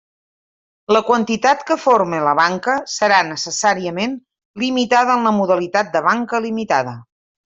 [0.95, 4.17] La quantitat que forme la banca serà necessàriament
[4.63, 6.99] limitada en la modalitat de banca limitada.